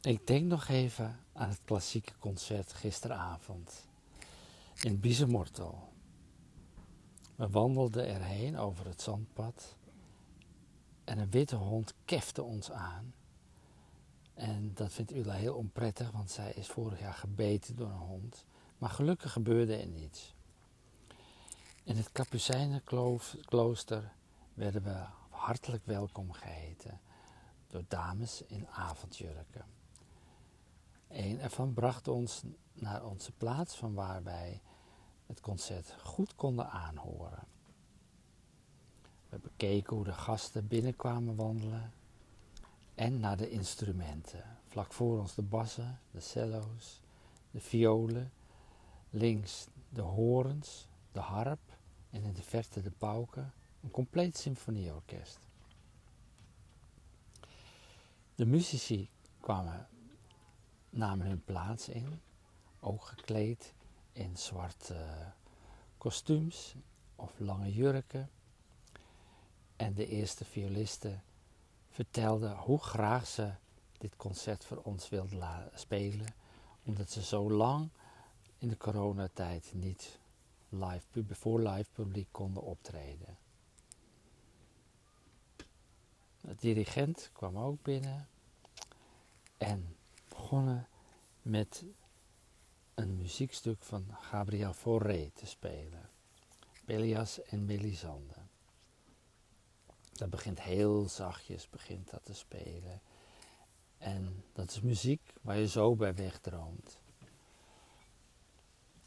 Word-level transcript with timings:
Ik 0.00 0.26
denk 0.26 0.44
nog 0.44 0.68
even 0.68 1.20
aan 1.32 1.48
het 1.48 1.60
klassieke 1.64 2.12
concert 2.18 2.72
gisteravond 2.72 3.86
in 4.82 5.00
Biesemortel. 5.00 5.92
We 7.34 7.48
wandelden 7.48 8.08
erheen 8.08 8.58
over 8.58 8.86
het 8.86 9.02
zandpad 9.02 9.76
en 11.04 11.18
een 11.18 11.30
witte 11.30 11.56
hond 11.56 11.94
kefte 12.04 12.42
ons 12.42 12.70
aan. 12.70 13.14
En 14.34 14.74
dat 14.74 14.92
vindt 14.92 15.12
Ula 15.12 15.32
heel 15.32 15.54
onprettig, 15.54 16.10
want 16.10 16.30
zij 16.30 16.52
is 16.52 16.66
vorig 16.66 17.00
jaar 17.00 17.14
gebeten 17.14 17.76
door 17.76 17.90
een 17.90 17.96
hond. 17.96 18.44
Maar 18.78 18.90
gelukkig 18.90 19.32
gebeurde 19.32 19.76
er 19.76 19.86
niets. 19.86 20.34
In 21.82 21.96
het 21.96 22.12
Kapucijnenklooster 22.12 24.12
werden 24.54 24.82
we 24.82 25.04
hartelijk 25.30 25.86
welkom 25.86 26.32
geheten 26.32 27.00
door 27.66 27.84
dames 27.88 28.42
in 28.46 28.68
avondjurken. 28.68 29.77
Een 31.08 31.40
ervan 31.40 31.72
bracht 31.74 32.08
ons 32.08 32.42
naar 32.72 33.04
onze 33.04 33.32
plaats 33.32 33.74
van 33.74 33.94
waar 33.94 34.22
wij 34.22 34.60
het 35.26 35.40
concert 35.40 35.96
goed 36.02 36.34
konden 36.34 36.70
aanhoren. 36.70 37.46
We 39.28 39.38
bekeken 39.38 39.96
hoe 39.96 40.04
de 40.04 40.12
gasten 40.12 40.66
binnenkwamen 40.66 41.36
wandelen 41.36 41.92
en 42.94 43.20
naar 43.20 43.36
de 43.36 43.50
instrumenten. 43.50 44.44
Vlak 44.66 44.92
voor 44.92 45.20
ons 45.20 45.34
de 45.34 45.42
bassen, 45.42 46.00
de 46.10 46.20
cello's, 46.20 47.00
de 47.50 47.60
violen, 47.60 48.32
links 49.10 49.66
de 49.88 50.00
horens, 50.00 50.88
de 51.12 51.20
harp 51.20 51.60
en 52.10 52.22
in 52.22 52.32
de 52.32 52.42
verte 52.42 52.82
de 52.82 52.90
pauken, 52.90 53.52
een 53.80 53.90
compleet 53.90 54.36
symfonieorkest. 54.36 55.38
De 58.34 58.46
muzici 58.46 59.10
kwamen, 59.40 59.88
namen 60.90 61.26
hun 61.26 61.44
plaats 61.44 61.88
in, 61.88 62.20
ook 62.80 63.04
gekleed 63.04 63.74
in 64.12 64.36
zwarte 64.36 65.32
kostuums 65.98 66.74
of 67.16 67.38
lange 67.38 67.72
jurken. 67.72 68.30
En 69.76 69.94
de 69.94 70.06
eerste 70.06 70.44
violisten 70.44 71.22
vertelden 71.90 72.56
hoe 72.56 72.78
graag 72.78 73.26
ze 73.26 73.52
dit 73.98 74.16
concert 74.16 74.64
voor 74.64 74.76
ons 74.82 75.08
wilden 75.08 75.70
spelen, 75.74 76.34
omdat 76.84 77.10
ze 77.10 77.22
zo 77.22 77.50
lang 77.50 77.90
in 78.58 78.68
de 78.68 78.76
coronatijd 78.76 79.72
niet 79.74 80.18
live, 80.68 81.24
voor 81.34 81.60
live 81.60 81.90
publiek 81.92 82.28
konden 82.30 82.62
optreden. 82.62 83.38
De 86.40 86.54
dirigent 86.54 87.30
kwam 87.32 87.58
ook 87.58 87.82
binnen 87.82 88.14
en 88.14 88.28
begonnen 90.48 90.88
met 91.42 91.84
een 92.94 93.16
muziekstuk 93.16 93.82
van 93.82 94.06
Gabriel 94.20 94.72
Fauré 94.72 95.30
te 95.34 95.46
spelen. 95.46 96.10
Belias 96.84 97.42
en 97.42 97.64
Melisande. 97.64 98.34
Dat 100.12 100.30
begint 100.30 100.60
heel 100.60 101.08
zachtjes, 101.08 101.70
begint 101.70 102.10
dat 102.10 102.24
te 102.24 102.34
spelen. 102.34 103.00
En 103.98 104.44
dat 104.52 104.70
is 104.70 104.80
muziek 104.80 105.34
waar 105.40 105.58
je 105.58 105.68
zo 105.68 105.96
bij 105.96 106.14
wegdroomt. 106.14 106.98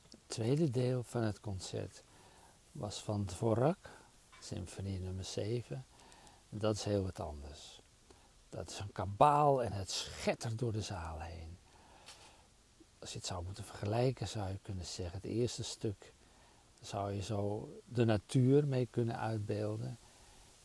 Het 0.09 0.20
tweede 0.26 0.70
deel 0.70 1.03
van 1.03 1.22
het 1.22 1.39
concert 1.39 2.03
was 2.72 3.03
van 3.03 3.26
Dvorak, 3.26 3.89
symfonie 4.39 5.00
nummer 5.00 5.26
7. 5.26 5.86
En 6.50 6.58
dat 6.58 6.76
is 6.76 6.83
heel 6.83 7.03
wat 7.03 7.20
anders. 7.20 7.80
Dat 8.52 8.69
is 8.69 8.80
een 8.80 8.91
kabaal 8.91 9.63
en 9.63 9.71
het 9.71 9.91
schettert 9.91 10.59
door 10.59 10.71
de 10.71 10.81
zaal 10.81 11.19
heen. 11.19 11.57
Als 12.99 13.11
je 13.11 13.17
het 13.17 13.27
zou 13.27 13.43
moeten 13.43 13.63
vergelijken, 13.63 14.27
zou 14.27 14.49
je 14.49 14.59
kunnen 14.61 14.85
zeggen: 14.85 15.16
het 15.16 15.25
eerste 15.31 15.63
stuk 15.63 16.13
zou 16.81 17.11
je 17.11 17.21
zo 17.21 17.69
de 17.86 18.05
natuur 18.05 18.67
mee 18.67 18.86
kunnen 18.86 19.20
uitbeelden. 19.20 19.98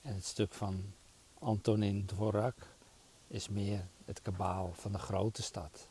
En 0.03 0.15
het 0.15 0.25
stuk 0.25 0.53
van 0.53 0.93
Antonin 1.39 2.07
Dvorak 2.07 2.57
is 3.27 3.49
meer 3.49 3.87
het 4.05 4.23
kabaal 4.23 4.73
van 4.73 4.93
de 4.93 4.99
grote 4.99 5.43
stad. 5.43 5.89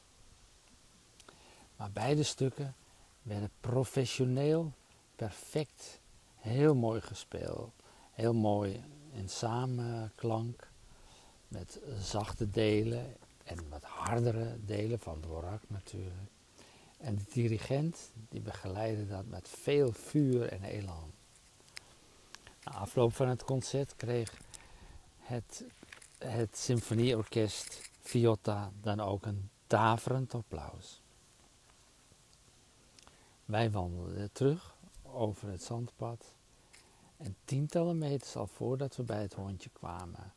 Maar 1.75 1.91
beide 1.91 2.23
stukken 2.23 2.75
werden 3.21 3.51
professioneel, 3.59 4.71
perfect, 5.15 5.99
heel 6.35 6.75
mooi 6.75 7.01
gespeeld. 7.01 7.71
Heel 8.11 8.33
mooi 8.33 8.83
in 9.11 9.29
samenklank 9.29 10.73
met 11.55 11.79
zachte 11.99 12.49
delen 12.49 13.15
en 13.43 13.69
wat 13.69 13.83
hardere 13.83 14.57
delen 14.65 14.99
van 14.99 15.19
Dvorak 15.19 15.61
natuurlijk. 15.67 16.29
En 16.97 17.15
de 17.15 17.23
dirigent 17.33 18.11
die 18.29 18.41
begeleidde 18.41 19.07
dat 19.07 19.25
met 19.25 19.49
veel 19.49 19.91
vuur 19.91 20.51
en 20.51 20.63
elan. 20.63 21.11
Na 22.63 22.71
afloop 22.71 23.13
van 23.13 23.27
het 23.27 23.43
concert 23.43 23.95
kreeg 23.95 24.41
het, 25.19 25.63
het 26.17 26.57
symfonieorkest 26.57 27.89
Viotta 28.01 28.71
dan 28.81 28.99
ook 28.99 29.25
een 29.25 29.49
daverend 29.67 30.33
applaus. 30.33 31.01
Wij 33.45 33.71
wandelden 33.71 34.31
terug 34.31 34.75
over 35.03 35.49
het 35.49 35.63
zandpad 35.63 36.33
en 37.17 37.35
tientallen 37.45 37.97
meters 37.97 38.35
al 38.35 38.47
voordat 38.47 38.95
we 38.95 39.03
bij 39.03 39.21
het 39.21 39.33
hondje 39.33 39.69
kwamen, 39.69 40.33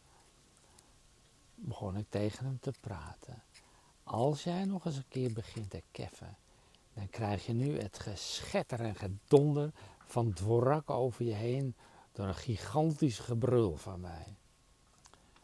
begon 1.61 1.97
ik 1.97 2.07
tegen 2.09 2.45
hem 2.45 2.59
te 2.61 2.73
praten. 2.81 3.43
Als 4.03 4.45
jij 4.45 4.65
nog 4.65 4.85
eens 4.85 4.97
een 4.97 5.09
keer 5.09 5.33
begint 5.33 5.71
te 5.71 5.83
keffen, 5.91 6.37
dan 6.95 7.11
krijg 7.11 7.47
je 7.47 7.53
nu 7.53 7.81
het 7.81 7.99
geschetter 7.99 8.81
en 8.81 8.95
gedonder 8.95 9.73
van 10.07 10.33
dvorak 10.33 10.91
over 10.91 11.25
je 11.25 11.35
heen 11.35 11.75
door 12.13 12.27
een 12.27 12.35
gigantisch 12.35 13.19
gebrul 13.19 13.77
van 13.77 14.01
mij. 14.01 14.37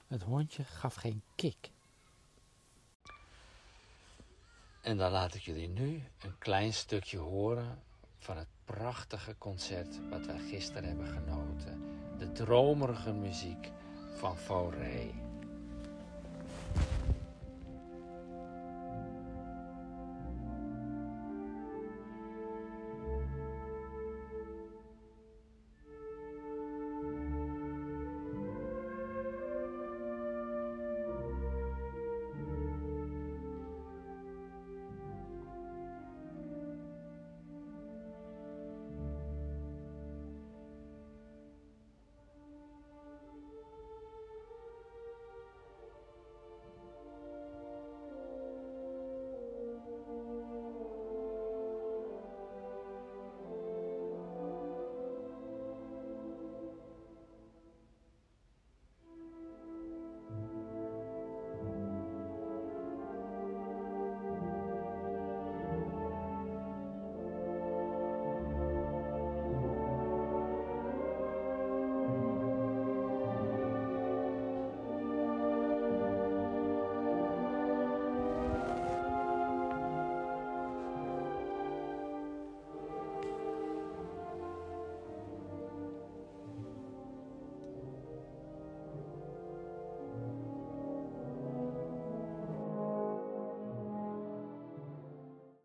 Het 0.07 0.23
hondje 0.23 0.65
gaf 0.65 0.95
geen 0.95 1.23
kik. 1.35 1.71
En 4.81 4.97
dan 4.97 5.11
laat 5.11 5.35
ik 5.35 5.43
jullie 5.43 5.69
nu 5.69 6.03
een 6.19 6.39
klein 6.39 6.73
stukje 6.73 7.19
horen 7.19 7.83
van 8.19 8.37
het 8.37 8.49
prachtige 8.65 9.35
concert 9.39 10.09
wat 10.11 10.27
wij 10.27 10.39
gisteren 10.39 10.85
hebben 10.85 11.07
genoten. 11.07 11.83
De 12.19 12.33
dromerige 12.33 13.13
muziek 13.13 13.71
van 14.15 14.37
Fauré. 14.37 15.11